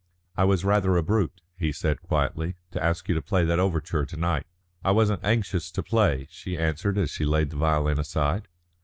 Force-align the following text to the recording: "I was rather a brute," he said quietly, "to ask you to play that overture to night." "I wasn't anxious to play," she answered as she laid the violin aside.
"I 0.35 0.45
was 0.45 0.65
rather 0.65 0.97
a 0.97 1.03
brute," 1.03 1.41
he 1.59 1.71
said 1.71 2.01
quietly, 2.01 2.55
"to 2.71 2.83
ask 2.83 3.07
you 3.07 3.13
to 3.13 3.21
play 3.21 3.45
that 3.45 3.59
overture 3.59 4.03
to 4.07 4.17
night." 4.17 4.47
"I 4.83 4.89
wasn't 4.89 5.23
anxious 5.23 5.69
to 5.69 5.83
play," 5.83 6.27
she 6.31 6.57
answered 6.57 6.97
as 6.97 7.11
she 7.11 7.23
laid 7.23 7.51
the 7.51 7.57
violin 7.57 7.99
aside. 7.99 8.47